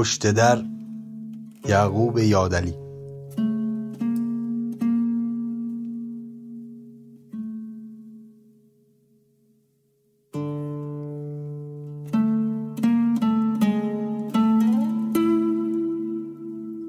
[0.00, 0.64] پشت در
[1.68, 2.74] یعقوب یادلی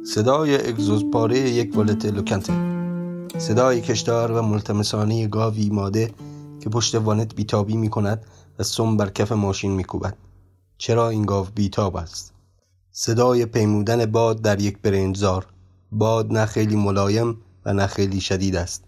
[0.06, 2.54] صدای اگزوزپاره یک ولت لوکنته
[3.38, 6.14] صدای کشتار و ملتمسانی گاوی ماده
[6.60, 8.26] که پشت وانت بیتابی می کند
[8.60, 10.18] و سم بر کف ماشین می کوبد.
[10.78, 12.41] چرا این گاو بیتاب است؟
[12.94, 15.46] صدای پیمودن باد در یک برنجزار
[15.92, 18.84] باد نه خیلی ملایم و نه خیلی شدید است.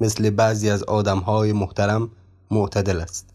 [0.00, 2.10] مثل بعضی از آدمهای محترم
[2.50, 3.30] معتدل است.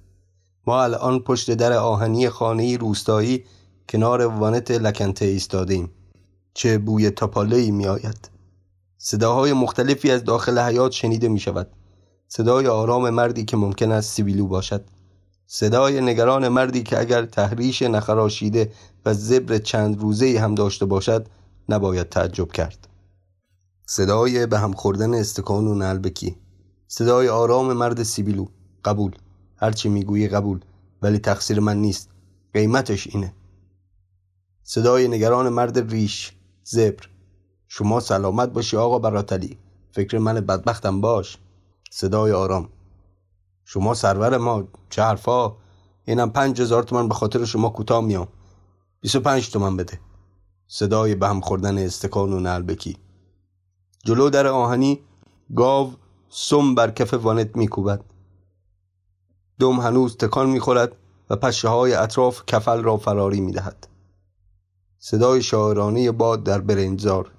[0.67, 3.43] ما الان پشت در آهنی خانه روستایی
[3.89, 5.91] کنار وانت لکنته ایستادیم
[6.53, 8.29] چه بوی تاپاله می آید
[8.97, 11.67] صداهای مختلفی از داخل حیات شنیده می شود
[12.27, 14.85] صدای آرام مردی که ممکن است سیبیلو باشد.
[15.47, 18.71] صدای نگران مردی که اگر تحریش نخراشیده
[19.05, 21.27] و زبر چند روزه هم داشته باشد
[21.69, 22.87] نباید تعجب کرد.
[23.85, 26.35] صدای به هم خوردن استکان و نلبکی.
[26.87, 28.45] صدای آرام مرد سیبیلو.
[28.85, 29.11] قبول.
[29.57, 30.59] هرچی می‌گویی قبول
[31.01, 32.09] ولی تقصیر من نیست.
[32.53, 33.33] قیمتش اینه.
[34.63, 36.33] صدای نگران مرد ریش.
[36.63, 37.09] زبر.
[37.67, 39.57] شما سلامت باشی آقا براتلی.
[39.91, 41.37] فکر من بدبختم باش.
[41.91, 42.69] صدای آرام.
[43.65, 45.55] شما سرور ما چه حرفا؟
[46.05, 48.27] اینم پنج هزار تومن به خاطر شما کوتاه میام.
[49.01, 49.99] بیست و پنج تومن بده.
[50.67, 52.97] صدای به هم خوردن استکان و نلبکی
[54.03, 54.99] جلو در آهنی
[55.55, 55.93] گاو
[56.29, 58.03] سم بر کف وانت میکوبد.
[59.59, 60.95] دم هنوز تکان می‌خورد
[61.29, 63.87] و پشه های اطراف کفل را فراری می‌دهد.
[64.99, 67.31] صدای شاعرانه باد در برنجزار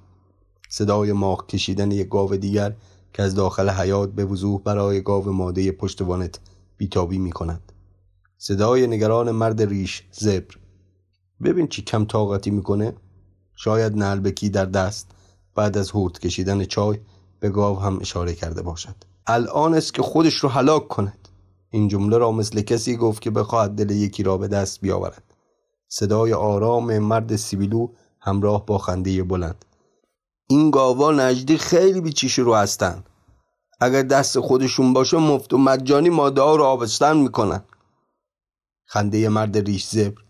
[0.68, 2.76] صدای ماخ کشیدن یک گاو دیگر
[3.16, 6.40] که از داخل حیات به وضوح برای گاو ماده پشت وانت
[6.76, 7.72] بیتابی می کند.
[8.38, 10.54] صدای نگران مرد ریش زبر.
[11.44, 12.92] ببین چی کم طاقتی می‌کنه.
[13.54, 15.10] شاید نلبکی در دست
[15.54, 16.98] بعد از هورت کشیدن چای
[17.40, 18.94] به گاو هم اشاره کرده باشد.
[19.26, 21.28] الان است که خودش رو هلاک کند.
[21.70, 25.22] این جمله را مثل کسی گفت که بخواهد دل یکی را به دست بیاورد.
[25.88, 27.88] صدای آرام مرد سیبیلو
[28.20, 29.64] همراه با خنده بلند.
[30.48, 33.04] این گاوا نجدی خیلی بیچیش رو هستن.
[33.80, 37.64] اگر دست خودشون باشه مفت و مجانی ماده ها رو آبستن می‌کنن.
[38.86, 40.22] خنده مرد ریش زبر.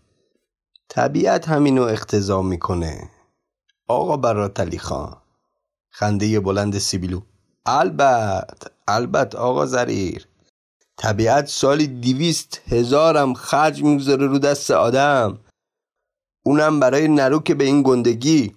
[0.89, 3.09] طبیعت همینو اختضا می‌کنه.
[3.87, 5.17] آقا براتلی خان.
[5.89, 7.21] خنده بلند سیبیلو.
[7.65, 10.27] البت البت آقا زریر.
[10.97, 15.39] طبیعت سالی دیویست هزارم خرج می‌گذاره رو دست آدم.
[16.45, 18.55] اونم برای نروک به این گندگی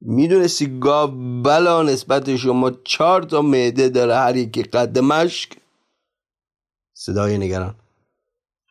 [0.00, 1.10] می‌دونستی گاو
[1.42, 5.56] بلا نسبت شما چهار تا معده داره هر یکی قد مشک؟
[6.94, 7.74] صدای نگران.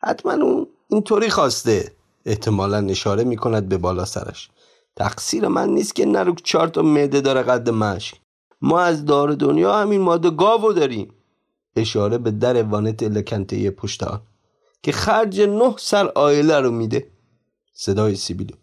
[0.02, 1.92] حتما اون اینطوری خواسته.
[2.24, 4.50] احتمالا اشاره می‌کند به بالا سرش.
[4.96, 8.20] تقصیر من نیست که نروک چهار تا معده داره قد مشک.
[8.60, 11.14] ما از دار دنیا همین ماده گاو داریم.
[11.76, 14.04] اشاره به در وانت لکنته پشت
[14.82, 17.10] که خرج نه سر آیله رو میده.
[17.72, 18.54] صدای سیبیلو.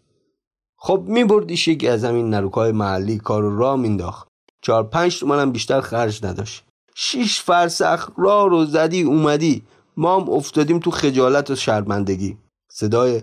[0.86, 4.28] خب میبردیش یکی از همین نروکای محلی کار رو را مینداخت
[4.62, 6.64] چهار پنج تومنم بیشتر خرج نداشت.
[6.94, 9.62] شیش فرسخ را رو زدی اومدی.
[9.96, 12.38] ما هم افتادیم تو خجالت و شرمندگی.
[12.68, 13.22] صدای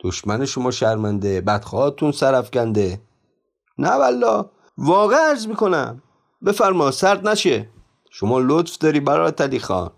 [0.00, 3.00] دشمن شما شرمنده بدخواهاتون سرفکنده
[3.78, 6.02] نه والا واقع عرض می‌کنم.
[6.46, 7.68] بفرما سرد نشه.
[8.10, 9.90] شما لطف داری برای تلی خان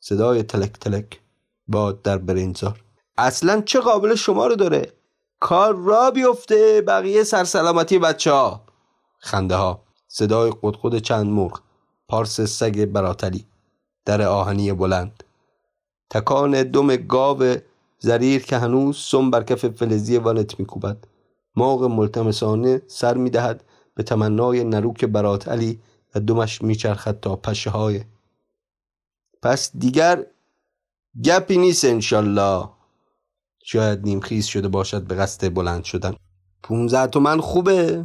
[0.00, 1.20] صدای تلک تلک
[1.68, 2.80] باد در برینزار
[3.18, 5.01] اصلا چه قابل شما رو داره؟
[5.42, 6.82] کار را بیفته.
[6.86, 8.60] بقیه سرسلامتی بچه ها
[9.18, 11.60] خنده ها صدای قدقد چند مرغ.
[12.08, 13.46] پارس سگ براتلی.
[14.04, 15.24] در آهنی بلند.
[16.10, 17.56] تکان دم گاو
[17.98, 21.04] زریر که هنوز سم بر کف فلزی والت میکوبد.
[21.56, 23.64] ماغ ملتمسانه سر می‌دهد
[23.94, 25.80] به تمنای نروک برات علی
[26.14, 28.04] و دمش میچرخد تا پشه های
[29.42, 30.26] پس دیگر
[31.24, 32.68] گپی نیست انشالله.
[33.64, 36.14] شاید نیمخیز شده باشد به قصد بلند شدن.
[36.62, 38.04] پونزه تومن خوبه.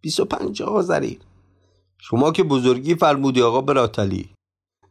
[0.00, 1.00] بیست و پنج آقا
[1.98, 4.30] شما که بزرگی فرمودی آقا براتلی.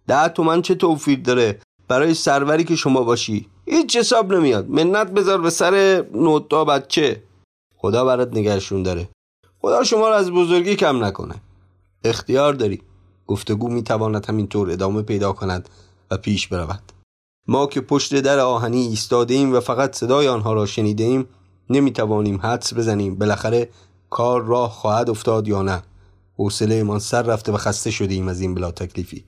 [0.08, 3.48] ده تومن چه توفیر داره؟ برای سروری که شما باشی.
[3.66, 4.70] هیچ حساب نمیاد.
[4.70, 7.24] منت بذار به سر نوتا بچه.
[7.76, 9.10] خدا برات نگهشون داره.
[9.62, 11.36] خدا شما رو از بزرگی کم نکنه.
[12.04, 12.82] اختیار داری.
[13.28, 15.70] گفتگو می‌تواند همینطور ادامه پیدا کند
[16.12, 16.99] و پیش برود.
[17.52, 21.26] ما که پشت در آهنی ایستاده ایم و فقط صدای آنها را شنیده ایم
[21.70, 23.70] نمی‌توانیم حدس بزنیم بالاخره
[24.10, 25.84] کار راه خواهد افتاد یا نه.
[26.38, 29.24] حوصله ایمان سر رفته و خسته شده ایم از این بلا تکلیفی.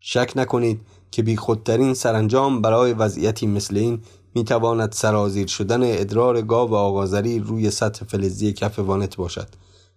[0.00, 0.80] شک نکنید
[1.10, 4.00] که بی خودترین سرانجام برای وضعیتی مثل این
[4.34, 9.48] می‌تواند سرازیر شدن ادرار گاو آغازری روی سطح فلزی کف وانت باشد.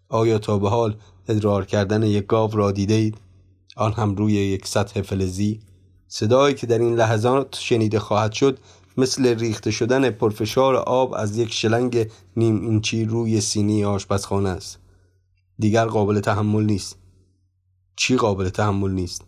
[0.09, 0.95] آیا تا به حال
[1.27, 3.11] ادرار کردن یک گاو را دیده؟
[3.75, 5.59] آن هم روی یک سطح فلزی؟
[6.13, 8.59] صدایی که در این لحظات شنیده خواهد شد
[8.97, 14.79] مثل ریخته شدن پرفشار آب از یک شلنگ نیم اینچی روی سینی آشپزخانه است.
[15.59, 16.97] دیگر قابل تحمل نیست.
[17.95, 19.21] چی قابل تحمل نیست؟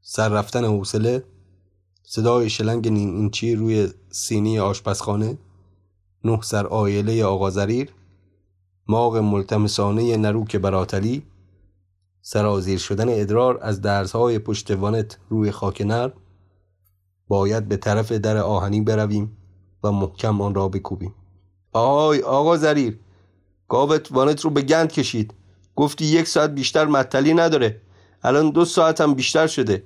[0.00, 1.24] سر رفتن حوصله؟
[2.02, 5.38] صدای شلنگ نیم اینچی روی سینی آشپزخانه؟
[6.24, 7.88] نه سر آیله آقا زریر
[8.88, 11.22] ماغ ملتمسانه نروک براتلی
[12.24, 16.12] سرازیر شدن ادرار از درزهای پشت وانت روی خاک نرم
[17.28, 19.36] باید به طرف در آهنی برویم
[19.84, 21.14] و محکم آن را بکوبیم.
[21.72, 22.98] آی آقا زریر
[23.68, 25.34] گاوت وانت رو به گند کشید.
[25.76, 27.80] گفتی یک ساعت بیشتر متلی نداره.
[28.22, 29.82] الان دو ساعت هم بیشتر شده.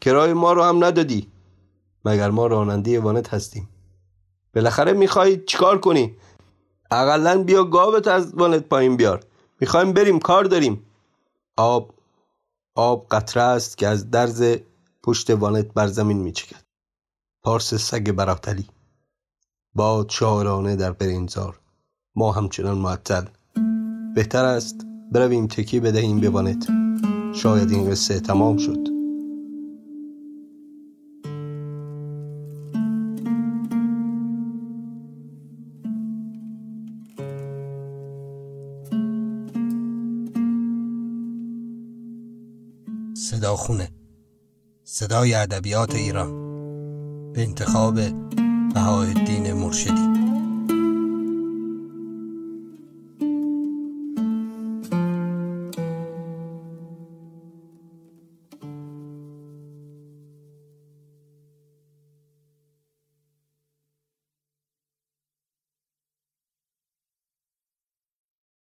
[0.00, 1.28] کرای ما رو هم ندادی.
[2.04, 3.68] مگر ما راننده وانت هستیم؟
[4.54, 6.16] بالاخره می‌خوای چیکار کنی؟
[6.90, 9.20] اقلا بیا گاوت از وانت پایین بیار.
[9.60, 10.86] می‌خوایم بریم کار داریم.
[11.60, 11.94] آب
[12.74, 14.56] آب قطره است که از درز
[15.02, 16.62] پشت وانت بر زمین میچکد.
[17.42, 18.66] پارس سگ براتلی.
[19.74, 21.60] باد شاعرانه در برینزار
[22.14, 23.24] ما همچنان معطل.
[24.14, 26.68] بهتر است برویم تکی بدهیم به وانت
[27.34, 28.99] شاید این قصه تمام شد.
[43.20, 43.88] صداخونه
[44.84, 46.30] صدای ادبیات ایران.
[47.32, 47.94] به انتخاب
[48.74, 50.19] بهاءالدین مرشدی.